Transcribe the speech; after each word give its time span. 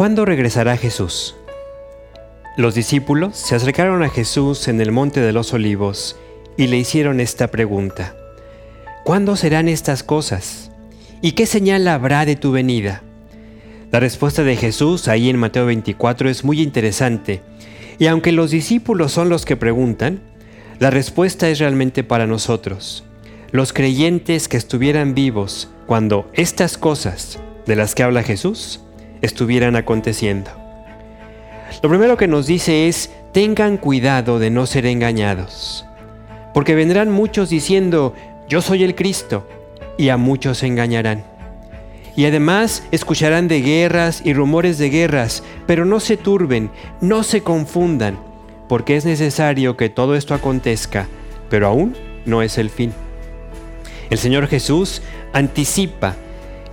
¿Cuándo 0.00 0.24
regresará 0.24 0.78
Jesús? 0.78 1.36
Los 2.56 2.74
discípulos 2.74 3.36
se 3.36 3.54
acercaron 3.54 4.02
a 4.02 4.08
Jesús 4.08 4.66
en 4.68 4.80
el 4.80 4.92
monte 4.92 5.20
de 5.20 5.34
los 5.34 5.52
olivos 5.52 6.16
y 6.56 6.68
le 6.68 6.78
hicieron 6.78 7.20
esta 7.20 7.48
pregunta. 7.48 8.16
¿Cuándo 9.04 9.36
serán 9.36 9.68
estas 9.68 10.02
cosas? 10.02 10.70
¿Y 11.20 11.32
qué 11.32 11.44
señal 11.44 11.86
habrá 11.86 12.24
de 12.24 12.34
tu 12.34 12.50
venida? 12.50 13.02
La 13.92 14.00
respuesta 14.00 14.42
de 14.42 14.56
Jesús 14.56 15.06
ahí 15.06 15.28
en 15.28 15.36
Mateo 15.36 15.66
24 15.66 16.30
es 16.30 16.44
muy 16.44 16.62
interesante, 16.62 17.42
y 17.98 18.06
aunque 18.06 18.32
los 18.32 18.50
discípulos 18.50 19.12
son 19.12 19.28
los 19.28 19.44
que 19.44 19.58
preguntan, 19.58 20.22
la 20.78 20.88
respuesta 20.88 21.50
es 21.50 21.58
realmente 21.58 22.04
para 22.04 22.26
nosotros, 22.26 23.04
los 23.52 23.74
creyentes 23.74 24.48
que 24.48 24.56
estuvieran 24.56 25.14
vivos 25.14 25.68
cuando 25.86 26.30
estas 26.32 26.78
cosas 26.78 27.38
de 27.66 27.76
las 27.76 27.94
que 27.94 28.02
habla 28.02 28.22
Jesús 28.22 28.80
estuvieran 29.22 29.76
aconteciendo. 29.76 30.50
Lo 31.82 31.88
primero 31.88 32.16
que 32.16 32.28
nos 32.28 32.46
dice 32.46 32.88
es, 32.88 33.10
tengan 33.32 33.76
cuidado 33.76 34.38
de 34.38 34.50
no 34.50 34.66
ser 34.66 34.86
engañados, 34.86 35.86
porque 36.52 36.74
vendrán 36.74 37.10
muchos 37.10 37.48
diciendo, 37.48 38.14
yo 38.48 38.60
soy 38.60 38.82
el 38.82 38.94
Cristo, 38.94 39.46
y 39.96 40.08
a 40.08 40.16
muchos 40.16 40.58
se 40.58 40.66
engañarán. 40.66 41.24
Y 42.16 42.24
además 42.24 42.82
escucharán 42.90 43.48
de 43.48 43.62
guerras 43.62 44.22
y 44.24 44.32
rumores 44.32 44.78
de 44.78 44.90
guerras, 44.90 45.42
pero 45.66 45.84
no 45.84 46.00
se 46.00 46.16
turben, 46.16 46.70
no 47.00 47.22
se 47.22 47.42
confundan, 47.42 48.18
porque 48.68 48.96
es 48.96 49.04
necesario 49.04 49.76
que 49.76 49.88
todo 49.88 50.16
esto 50.16 50.34
acontezca, 50.34 51.06
pero 51.48 51.66
aún 51.68 51.96
no 52.26 52.42
es 52.42 52.58
el 52.58 52.70
fin. 52.70 52.92
El 54.10 54.18
Señor 54.18 54.48
Jesús 54.48 55.02
anticipa 55.32 56.16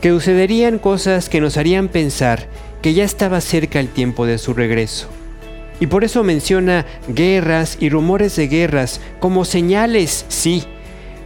que 0.01 0.09
sucederían 0.09 0.79
cosas 0.79 1.29
que 1.29 1.41
nos 1.41 1.57
harían 1.57 1.87
pensar 1.87 2.47
que 2.81 2.93
ya 2.93 3.03
estaba 3.03 3.41
cerca 3.41 3.79
el 3.79 3.89
tiempo 3.89 4.25
de 4.25 4.37
su 4.37 4.53
regreso. 4.53 5.07
Y 5.79 5.87
por 5.87 6.03
eso 6.03 6.23
menciona 6.23 6.85
guerras 7.07 7.77
y 7.79 7.89
rumores 7.89 8.35
de 8.35 8.47
guerras 8.47 8.99
como 9.19 9.45
señales, 9.45 10.25
sí, 10.27 10.63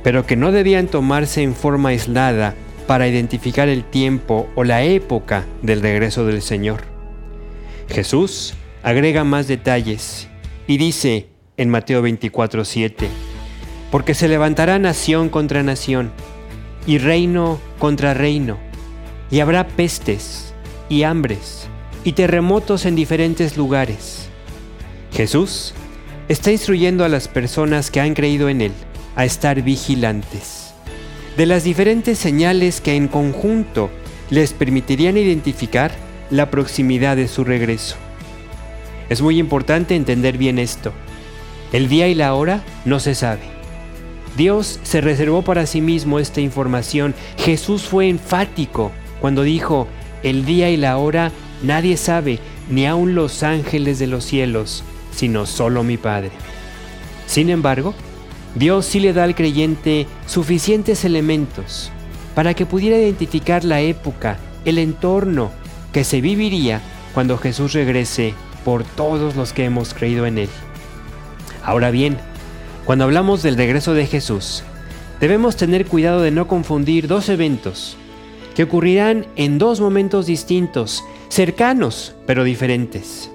pero 0.04 0.26
que 0.26 0.36
no 0.36 0.52
debían 0.52 0.88
tomarse 0.88 1.42
en 1.42 1.56
forma 1.56 1.90
aislada 1.90 2.56
para 2.88 3.08
identificar 3.08 3.70
el 3.70 3.84
tiempo 3.84 4.50
o 4.56 4.64
la 4.64 4.84
época 4.84 5.46
del 5.62 5.82
regreso 5.82 6.26
del 6.26 6.42
Señor. 6.42 6.82
Jesús 7.88 8.54
agrega 8.84 9.24
más 9.24 9.48
detalles 9.48 10.28
y 10.68 10.78
dice 10.78 11.28
en 11.58 11.70
Mateo 11.70 12.02
24:7, 12.02 13.08
porque 13.92 14.14
se 14.14 14.28
levantará 14.28 14.80
nación 14.80 15.30
contra 15.30 15.64
nación 15.64 16.12
y 16.86 16.98
reino 16.98 17.60
contra 17.80 18.14
reino, 18.14 18.58
y 19.30 19.40
habrá 19.40 19.68
pestes 19.68 20.54
y 20.90 21.04
hambres 21.04 21.68
y 22.04 22.14
terremotos 22.14 22.86
en 22.86 22.96
diferentes 22.96 23.58
lugares. 23.58 24.30
Jesús 25.14 25.74
está 26.28 26.52
instruyendo 26.52 27.04
a 27.06 27.10
las 27.10 27.28
personas 27.28 27.92
que 27.92 28.02
han 28.02 28.14
creído 28.14 28.50
en 28.50 28.62
Él 28.62 28.72
a 29.16 29.26
estar 29.26 29.62
vigilantes 29.62 30.62
de 31.38 31.46
las 31.46 31.64
diferentes 31.64 32.20
señales 32.20 32.82
que 32.82 32.96
en 32.96 33.08
conjunto 33.08 33.90
les 34.30 34.54
permitirían 34.54 35.18
identificar 35.18 35.92
la 36.30 36.50
proximidad 36.50 37.16
de 37.16 37.28
su 37.28 37.44
regreso. 37.44 37.96
Es 39.10 39.22
muy 39.22 39.40
importante 39.40 39.96
entender 39.96 40.38
bien 40.38 40.60
esto. 40.60 40.94
El 41.74 41.90
día 41.90 42.08
y 42.08 42.16
la 42.16 42.34
hora 42.34 42.64
no 42.86 43.00
se 43.00 43.16
sabe. 43.16 43.61
Dios 44.38 44.80
se 44.84 45.02
reservó 45.02 45.42
para 45.42 45.66
sí 45.66 45.82
mismo 45.82 46.20
esta 46.20 46.42
información. 46.42 47.14
Jesús 47.38 47.84
fue 47.84 48.10
enfático 48.10 48.92
cuando 49.20 49.44
dijo, 49.44 49.88
el 50.24 50.46
día 50.46 50.70
y 50.70 50.78
la 50.78 50.98
hora 50.98 51.32
nadie 51.64 51.98
sabe, 51.98 52.40
ni 52.70 52.86
aun 52.86 53.16
los 53.16 53.44
ángeles 53.44 54.00
de 54.00 54.08
los 54.08 54.24
cielos, 54.24 54.84
sino 55.14 55.46
solo 55.46 55.84
mi 55.84 55.98
Padre. 55.98 56.32
Sin 57.28 57.50
embargo, 57.50 57.94
Dios 58.56 58.86
sí 58.86 59.00
le 59.00 59.14
da 59.14 59.24
al 59.24 59.36
creyente 59.36 60.08
suficientes 60.26 61.06
elementos 61.06 61.92
para 62.36 62.54
que 62.54 62.66
pudiera 62.66 62.98
identificar 62.98 63.64
la 63.64 63.82
época, 63.82 64.38
el 64.66 64.78
entorno 64.78 65.52
que 65.94 66.04
se 66.04 66.22
viviría 66.22 66.82
cuando 67.14 67.38
Jesús 67.38 67.74
regrese 67.74 68.34
por 68.64 68.84
todos 68.84 69.36
los 69.36 69.54
que 69.54 69.66
hemos 69.66 69.94
creído 69.94 70.26
en 70.26 70.38
Él. 70.38 70.50
Ahora 71.64 71.92
bien, 71.92 72.18
cuando 72.92 73.06
hablamos 73.06 73.42
del 73.42 73.56
regreso 73.56 73.94
de 73.94 74.06
Jesús, 74.06 74.64
debemos 75.22 75.56
tener 75.56 75.86
cuidado 75.86 76.20
de 76.20 76.30
no 76.30 76.50
confundir 76.50 77.08
dos 77.08 77.30
eventos 77.30 77.96
que 78.54 78.64
ocurrirán 78.64 79.28
en 79.38 79.58
dos 79.58 79.80
momentos 79.80 80.26
distintos, 80.26 81.02
cercanos 81.30 82.14
pero 82.28 82.44
diferentes. 82.44 83.32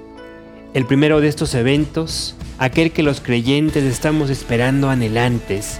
El 0.75 0.84
primero 0.84 1.22
de 1.22 1.28
estos 1.28 1.55
eventos, 1.55 2.37
aquel 2.59 2.93
que 2.93 3.03
los 3.03 3.22
creyentes 3.22 3.84
estamos 3.84 4.28
esperando 4.28 4.91
anhelantes, 4.91 5.78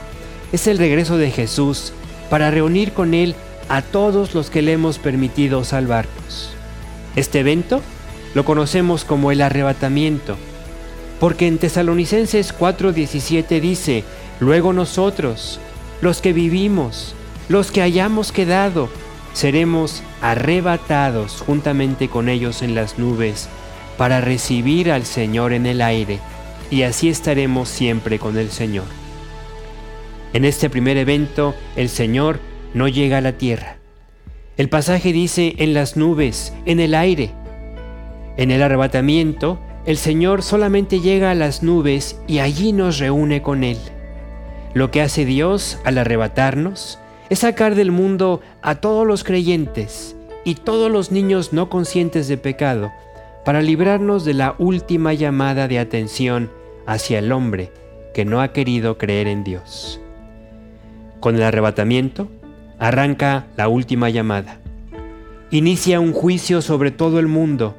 es 0.53 0.66
el 0.69 0.78
regreso 0.78 1.19
de 1.19 1.31
Jesús 1.31 1.92
para 2.31 2.50
reunir 2.50 2.92
con 2.92 3.12
Él 3.12 3.34
a 3.69 3.82
todos 3.82 4.34
los 4.34 4.48
que 4.48 4.62
le 4.62 4.72
hemos 4.72 4.98
permitido 4.98 5.65
salvarnos. 5.65 6.48
Este 7.15 7.41
evento 7.41 7.82
lo 8.32 8.47
conocemos 8.47 9.04
como 9.04 9.32
el 9.32 9.42
arrebatamiento 9.42 10.38
porque 11.21 11.47
en 11.47 11.59
Tesalonicenses 11.59 12.54
4:17 12.56 13.60
dice, 13.60 14.04
luego 14.41 14.72
nosotros, 14.72 15.60
los 16.00 16.21
que 16.21 16.32
vivimos, 16.32 17.15
los 17.49 17.71
que 17.71 17.82
hayamos 17.82 18.32
quedado, 18.32 18.88
seremos 19.32 20.03
arrebatados 20.21 21.43
juntamente 21.44 22.09
con 22.09 22.28
ellos 22.28 22.62
en 22.62 22.75
las 22.75 22.99
nubes 22.99 23.49
para 23.97 24.21
recibir 24.21 24.91
al 24.91 25.04
Señor 25.04 25.53
en 25.53 25.66
el 25.66 25.81
aire, 25.81 26.21
y 26.71 26.82
así 26.82 27.09
estaremos 27.09 27.69
siempre 27.69 28.19
con 28.19 28.37
el 28.37 28.50
Señor. 28.50 28.87
En 30.33 30.44
este 30.44 30.69
primer 30.69 30.97
evento, 30.97 31.54
el 31.77 31.88
Señor 31.88 32.41
no 32.75 32.88
llega 32.88 33.19
a 33.19 33.22
la 33.22 33.33
tierra. 33.33 33.77
El 34.56 34.69
pasaje 34.69 35.12
dice 35.12 35.54
en 35.59 35.72
las 35.72 35.97
nubes, 35.97 36.53
en 36.66 36.81
el 36.81 36.94
aire. 36.94 37.33
En 38.37 38.50
el 38.50 38.62
arrebatamiento, 38.62 39.59
el 39.86 39.97
Señor 39.97 40.42
solamente 40.42 41.00
llega 41.00 41.30
a 41.30 41.34
las 41.34 41.62
nubes 41.62 42.20
y 42.26 42.41
allí 42.41 42.72
nos 42.72 42.98
reúne 42.98 43.41
con 43.41 43.62
Él. 43.62 43.78
Lo 44.74 44.91
que 44.91 45.00
hace 45.00 45.24
Dios 45.24 45.78
al 45.84 45.98
arrebatarnos 45.98 46.98
es 47.30 47.38
sacar 47.38 47.76
del 47.76 47.92
mundo 47.92 48.41
a 48.62 48.76
todos 48.76 49.06
los 49.06 49.22
creyentes 49.22 50.16
y 50.44 50.56
todos 50.56 50.91
los 50.91 51.12
niños 51.12 51.52
no 51.52 51.70
conscientes 51.70 52.26
de 52.26 52.36
pecado 52.36 52.92
para 53.44 53.62
librarnos 53.62 54.24
de 54.24 54.34
la 54.34 54.56
última 54.58 55.14
llamada 55.14 55.69
de 55.69 55.78
atención 55.78 56.50
hacia 56.84 57.20
el 57.20 57.30
hombre 57.30 57.72
que 58.12 58.24
no 58.24 58.41
ha 58.41 58.53
querido 58.53 58.98
creer 58.98 59.28
en 59.28 59.44
Dios. 59.44 60.00
Con 61.20 61.36
el 61.36 61.42
arrebatamiento 61.44 62.28
arranca 62.80 63.47
la 63.56 63.68
última 63.68 64.10
llamada. 64.10 64.58
Inicia 65.53 66.00
un 66.00 66.12
juicio 66.12 66.60
sobre 66.60 66.91
todo 66.91 67.20
el 67.20 67.28
mundo 67.28 67.76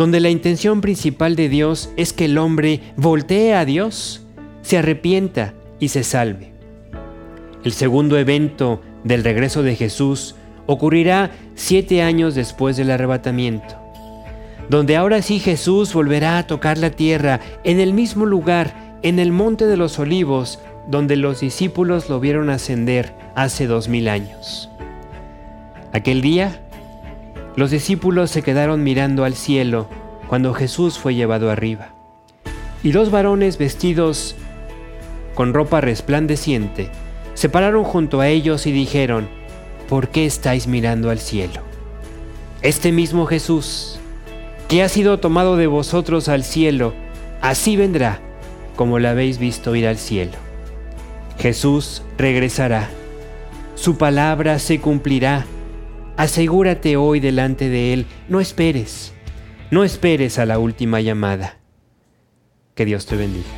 donde 0.00 0.20
la 0.20 0.30
intención 0.30 0.80
principal 0.80 1.36
de 1.36 1.50
Dios 1.50 1.90
es 1.98 2.14
que 2.14 2.24
el 2.24 2.38
hombre 2.38 2.80
voltee 2.96 3.52
a 3.52 3.66
Dios, 3.66 4.22
se 4.62 4.78
arrepienta 4.78 5.52
y 5.78 5.88
se 5.88 6.04
salve. 6.04 6.54
El 7.64 7.72
segundo 7.72 8.16
evento 8.16 8.80
del 9.04 9.22
regreso 9.22 9.62
de 9.62 9.76
Jesús 9.76 10.36
ocurrirá 10.64 11.32
siete 11.54 12.00
años 12.00 12.34
después 12.34 12.78
del 12.78 12.90
arrebatamiento, 12.90 13.76
donde 14.70 14.96
ahora 14.96 15.20
sí 15.20 15.38
Jesús 15.38 15.92
volverá 15.92 16.38
a 16.38 16.46
tocar 16.46 16.78
la 16.78 16.92
tierra 16.92 17.40
en 17.62 17.78
el 17.78 17.92
mismo 17.92 18.24
lugar, 18.24 18.96
en 19.02 19.18
el 19.18 19.32
monte 19.32 19.66
de 19.66 19.76
los 19.76 19.98
olivos, 19.98 20.60
donde 20.88 21.16
los 21.16 21.40
discípulos 21.40 22.08
lo 22.08 22.20
vieron 22.20 22.48
ascender 22.48 23.12
hace 23.34 23.66
dos 23.66 23.88
mil 23.88 24.08
años. 24.08 24.70
Aquel 25.92 26.22
día, 26.22 26.62
los 27.56 27.70
discípulos 27.70 28.30
se 28.30 28.42
quedaron 28.42 28.82
mirando 28.82 29.24
al 29.24 29.34
cielo 29.34 29.88
cuando 30.28 30.54
Jesús 30.54 30.98
fue 30.98 31.14
llevado 31.14 31.50
arriba. 31.50 31.94
Y 32.82 32.92
dos 32.92 33.10
varones 33.10 33.58
vestidos 33.58 34.36
con 35.34 35.52
ropa 35.52 35.80
resplandeciente 35.80 36.90
se 37.34 37.48
pararon 37.48 37.84
junto 37.84 38.20
a 38.20 38.28
ellos 38.28 38.66
y 38.66 38.72
dijeron, 38.72 39.28
¿por 39.88 40.08
qué 40.08 40.26
estáis 40.26 40.66
mirando 40.66 41.10
al 41.10 41.18
cielo? 41.18 41.62
Este 42.62 42.92
mismo 42.92 43.26
Jesús, 43.26 43.98
que 44.68 44.82
ha 44.82 44.88
sido 44.88 45.18
tomado 45.18 45.56
de 45.56 45.66
vosotros 45.66 46.28
al 46.28 46.44
cielo, 46.44 46.94
así 47.40 47.76
vendrá 47.76 48.20
como 48.76 48.98
la 48.98 49.10
habéis 49.10 49.38
visto 49.38 49.74
ir 49.74 49.86
al 49.86 49.98
cielo. 49.98 50.38
Jesús 51.38 52.02
regresará, 52.18 52.88
su 53.74 53.96
palabra 53.96 54.58
se 54.58 54.80
cumplirá 54.80 55.46
Asegúrate 56.20 56.98
hoy 56.98 57.18
delante 57.18 57.70
de 57.70 57.94
Él, 57.94 58.06
no 58.28 58.40
esperes, 58.40 59.14
no 59.70 59.84
esperes 59.84 60.38
a 60.38 60.44
la 60.44 60.58
última 60.58 61.00
llamada. 61.00 61.60
Que 62.74 62.84
Dios 62.84 63.06
te 63.06 63.16
bendiga. 63.16 63.48